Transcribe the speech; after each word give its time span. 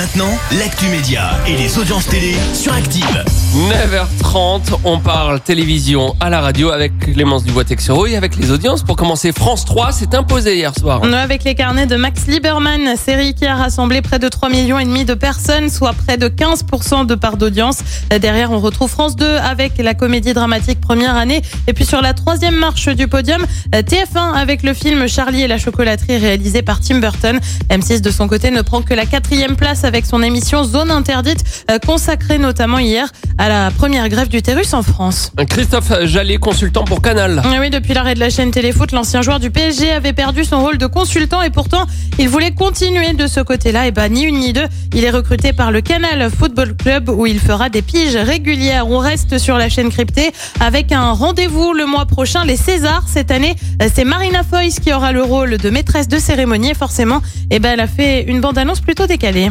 Maintenant, 0.00 0.30
l'actu 0.58 0.86
média 0.86 1.32
et 1.46 1.54
les 1.58 1.76
audiences 1.76 2.06
télé 2.06 2.34
sur 2.54 2.72
Active. 2.72 3.22
9h30, 3.68 4.78
on 4.84 4.98
parle 4.98 5.40
télévision 5.40 6.16
à 6.20 6.30
la 6.30 6.40
radio 6.40 6.70
avec 6.70 6.98
Clémence 7.00 7.44
Dubois-Texero 7.44 8.06
et 8.06 8.16
avec 8.16 8.36
les 8.36 8.50
audiences. 8.50 8.82
Pour 8.82 8.96
commencer, 8.96 9.30
France 9.32 9.66
3 9.66 9.92
s'est 9.92 10.14
imposé 10.14 10.56
hier 10.56 10.72
soir. 10.74 11.02
Avec 11.04 11.44
les 11.44 11.54
carnets 11.54 11.86
de 11.86 11.96
Max 11.96 12.28
Lieberman, 12.28 12.96
série 12.96 13.34
qui 13.34 13.44
a 13.44 13.54
rassemblé 13.54 14.00
près 14.00 14.18
de 14.18 14.28
3 14.28 14.48
millions 14.48 14.78
et 14.78 14.86
demi 14.86 15.04
de 15.04 15.12
personnes, 15.12 15.68
soit 15.68 15.92
près 15.92 16.16
de 16.16 16.28
15% 16.28 17.04
de 17.04 17.14
part 17.14 17.36
d'audience. 17.36 17.80
Derrière, 18.22 18.52
on 18.52 18.58
retrouve 18.58 18.88
France 18.88 19.16
2 19.16 19.26
avec 19.26 19.76
la 19.76 19.92
comédie 19.92 20.32
dramatique 20.32 20.80
première 20.80 21.16
année. 21.16 21.42
Et 21.66 21.74
puis 21.74 21.84
sur 21.84 22.00
la 22.00 22.14
troisième 22.14 22.56
marche 22.56 22.88
du 22.88 23.06
podium, 23.06 23.44
TF1 23.74 24.32
avec 24.34 24.62
le 24.62 24.72
film 24.72 25.08
Charlie 25.08 25.42
et 25.42 25.48
la 25.48 25.58
chocolaterie 25.58 26.16
réalisé 26.16 26.62
par 26.62 26.80
Tim 26.80 27.00
Burton. 27.00 27.38
M6 27.68 28.00
de 28.00 28.10
son 28.10 28.28
côté 28.28 28.50
ne 28.50 28.62
prend 28.62 28.80
que 28.80 28.94
la 28.94 29.04
quatrième 29.04 29.56
place 29.56 29.84
avec 29.90 30.06
son 30.06 30.22
émission 30.22 30.62
Zone 30.62 30.92
interdite, 30.92 31.42
euh, 31.68 31.80
consacrée 31.84 32.38
notamment 32.38 32.78
hier 32.78 33.08
à 33.38 33.48
la 33.48 33.72
première 33.72 34.08
grève 34.08 34.28
d'utérus 34.28 34.72
en 34.72 34.84
France. 34.84 35.32
Christophe 35.48 36.04
Jallet, 36.04 36.36
consultant 36.36 36.84
pour 36.84 37.02
Canal. 37.02 37.42
Ah 37.44 37.56
Oui, 37.58 37.70
depuis 37.70 37.92
l'arrêt 37.92 38.14
de 38.14 38.20
la 38.20 38.30
chaîne 38.30 38.52
Téléfoot, 38.52 38.92
l'ancien 38.92 39.20
joueur 39.20 39.40
du 39.40 39.50
PSG 39.50 39.90
avait 39.90 40.12
perdu 40.12 40.44
son 40.44 40.60
rôle 40.60 40.78
de 40.78 40.86
consultant 40.86 41.42
et 41.42 41.50
pourtant, 41.50 41.86
il 42.20 42.28
voulait 42.28 42.52
continuer 42.52 43.14
de 43.14 43.26
ce 43.26 43.40
côté-là. 43.40 43.88
Et 43.88 43.90
bah, 43.90 44.08
ni 44.08 44.22
une 44.22 44.38
ni 44.38 44.52
deux. 44.52 44.66
Il 44.94 45.02
est 45.02 45.10
recruté 45.10 45.52
par 45.52 45.72
le 45.72 45.80
Canal 45.80 46.30
Football 46.30 46.76
Club 46.76 47.08
où 47.08 47.26
il 47.26 47.40
fera 47.40 47.68
des 47.68 47.82
piges 47.82 48.14
régulières. 48.14 48.86
On 48.86 48.98
reste 48.98 49.38
sur 49.38 49.58
la 49.58 49.68
chaîne 49.68 49.90
cryptée 49.90 50.30
avec 50.60 50.92
un 50.92 51.10
rendez-vous 51.10 51.72
le 51.72 51.84
mois 51.84 52.06
prochain, 52.06 52.44
les 52.44 52.56
Césars. 52.56 53.06
Cette 53.08 53.32
année, 53.32 53.56
c'est 53.92 54.04
Marina 54.04 54.44
Foïs 54.44 54.78
qui 54.78 54.92
aura 54.92 55.10
le 55.10 55.24
rôle 55.24 55.58
de 55.58 55.68
maîtresse 55.68 56.06
de 56.06 56.18
cérémonie. 56.18 56.70
Et 56.70 56.74
forcément, 56.74 57.22
et 57.50 57.58
ben, 57.58 57.72
elle 57.72 57.80
a 57.80 57.88
fait 57.88 58.22
une 58.22 58.40
bande-annonce 58.40 58.80
plutôt 58.80 59.08
décalée. 59.08 59.50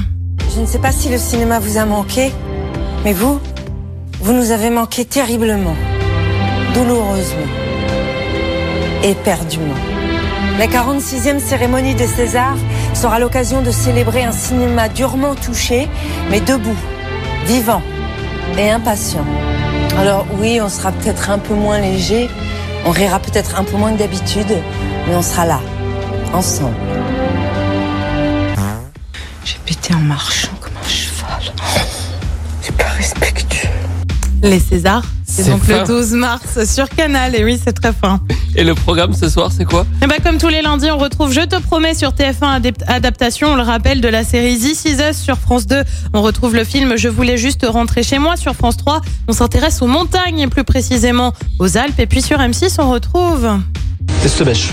Je 0.54 0.62
ne 0.62 0.66
sais 0.66 0.80
pas 0.80 0.92
si 0.92 1.10
le 1.10 1.18
cinéma 1.18 1.60
vous 1.60 1.78
a 1.78 1.86
manqué, 1.86 2.32
mais 3.04 3.14
vous, 3.14 3.40
vous 4.22 4.34
nous 4.34 4.52
avez 4.52 4.70
manqué 4.70 5.06
terriblement, 5.06 5.76
douloureusement, 6.74 7.48
éperdument. 9.04 9.76
La 10.58 10.68
46e 10.68 11.40
cérémonie 11.40 11.96
des 11.96 12.08
Césars 12.08 12.58
sera 12.94 13.20
l'occasion 13.20 13.62
de 13.62 13.72
célébrer 13.72 14.24
un 14.24 14.34
cinéma 14.34 14.90
durement 14.90 15.36
touché, 15.36 15.88
mais 16.30 16.42
debout, 16.42 16.76
vivant 17.46 17.82
et 18.58 18.70
impatient. 18.70 19.26
Alors 19.98 20.26
oui, 20.40 20.60
on 20.62 20.70
sera 20.70 20.92
peut-être 20.92 21.30
un 21.30 21.40
peu 21.40 21.54
moins 21.54 21.80
léger, 21.80 22.30
on 22.86 22.92
rira 22.92 23.20
peut-être 23.20 23.60
un 23.60 23.64
peu 23.64 23.78
moins 23.78 23.94
que 23.94 24.00
d'habitude, 24.00 24.58
mais 25.08 25.16
on 25.16 25.22
sera 25.22 25.46
là, 25.46 25.62
ensemble. 26.34 26.76
J'ai 29.50 29.58
pété 29.66 29.96
en 29.96 30.00
marchant 30.00 30.50
comme 30.62 30.74
un 30.84 30.88
cheval. 30.88 31.54
C'est 32.62 32.76
pas 32.76 32.84
respectueux. 32.98 33.68
Les 34.44 34.60
Césars, 34.60 35.04
c'est 35.26 35.50
donc 35.50 35.64
fin. 35.64 35.82
le 35.82 35.88
12 35.88 36.12
mars 36.14 36.64
sur 36.66 36.88
Canal. 36.88 37.34
Et 37.36 37.44
oui, 37.44 37.60
c'est 37.62 37.74
très 37.74 37.92
fin. 37.92 38.22
Et 38.56 38.64
le 38.64 38.74
programme 38.76 39.14
ce 39.14 39.28
soir, 39.28 39.52
c'est 39.52 39.66
quoi? 39.66 39.86
Et 40.04 40.08
bah, 40.08 40.16
comme 40.24 40.38
tous 40.38 40.48
les 40.48 40.62
lundis, 40.62 40.90
on 40.92 40.98
retrouve 40.98 41.34
Je 41.34 41.42
te 41.42 41.58
promets 41.62 41.94
sur 41.94 42.12
TF1 42.12 42.62
adep- 42.62 42.84
adaptation, 42.88 43.50
on 43.50 43.56
le 43.56 43.64
rappelle, 43.64 44.00
de 44.02 44.08
la 44.08 44.24
série 44.24 44.58
This 44.58 44.86
Is 44.86 44.98
Us 45.10 45.18
sur 45.18 45.38
France 45.38 45.68
2. 45.68 45.84
On 46.14 46.22
retrouve 46.22 46.56
le 46.56 46.64
film 46.64 46.96
Je 46.96 47.10
voulais 47.10 47.38
juste 47.38 47.66
rentrer 47.68 48.02
chez 48.04 48.18
moi 48.20 48.38
sur 48.38 48.54
France 48.54 48.78
3. 48.78 49.02
On 49.28 49.34
s'intéresse 49.34 49.82
aux 49.82 49.88
montagnes 49.88 50.40
et 50.40 50.48
plus 50.48 50.64
précisément 50.64 51.34
aux 51.60 51.76
Alpes. 51.78 52.00
Et 52.00 52.06
puis 52.06 52.22
sur 52.22 52.38
M6, 52.40 52.76
on 52.80 52.92
retrouve... 52.92 53.46
Estebèche. 54.24 54.70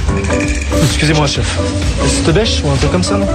Excusez-moi, 0.84 1.26
chef. 1.26 1.58
Estebèche 2.04 2.62
ou 2.64 2.70
un 2.70 2.76
truc 2.76 2.92
comme 2.92 3.02
ça, 3.02 3.16
non? 3.18 3.26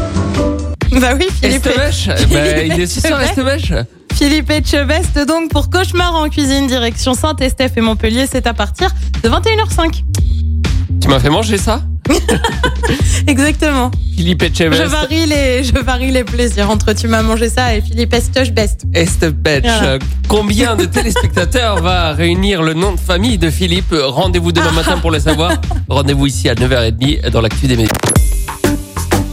Bah 1.00 1.14
oui, 1.17 1.28
Philippe, 1.42 1.66
Estebèche 1.66 2.09
Eh 2.20 2.25
ben, 2.25 2.66
Il 2.72 2.80
est 2.80 2.84
aussi 2.84 3.00
sur 3.02 3.20
Estebèche 3.22 3.73
Philippe 4.14 4.50
Etchebest 4.52 5.17
donc 5.26 5.49
pour 5.49 5.70
Cauchemar 5.70 6.14
en 6.16 6.27
cuisine 6.30 6.67
direction 6.67 7.14
Saint-Estèphe 7.14 7.77
et 7.77 7.82
Montpellier. 7.82 8.26
C'est 8.30 8.45
à 8.45 8.54
partir 8.54 8.89
de 9.23 9.30
21h05. 9.30 10.04
Tu 11.02 11.08
m'as 11.08 11.20
fait 11.20 11.30
manger 11.30 11.58
ça? 11.58 11.82
Exactement. 13.27 13.89
Philippe 14.16 14.42
Je 14.42 14.48
Etchebest. 14.48 14.83
varie 14.83 15.26
les, 15.26 15.64
je 15.64 15.73
varie 15.80 16.11
les 16.11 16.23
plaisirs 16.23 16.70
entre 16.70 16.93
tu 16.93 17.08
m'as 17.08 17.21
mangé 17.23 17.49
ça 17.49 17.73
et 17.76 17.82
Philippe 17.82 18.14
Etchebest. 18.14 18.83
Estebèche. 18.93 19.64
Voilà. 19.64 19.98
Combien 20.27 20.76
de 20.76 20.86
téléspectateurs 20.86 21.82
va 21.82 22.11
réunir 22.11 22.61
le 22.61 22.73
nom 22.73 22.92
de 22.92 22.99
famille 22.99 23.37
de 23.37 23.49
Philippe? 23.49 23.95
Rendez-vous 23.98 24.52
demain 24.52 24.71
matin 24.71 24.98
pour 24.99 25.11
le 25.11 25.20
savoir. 25.20 25.54
Rendez-vous 25.87 26.27
ici 26.27 26.49
à 26.49 26.54
9h30 26.55 27.30
dans 27.30 27.42
l'actu 27.42 27.67
des 27.67 27.77
médias. 27.77 27.93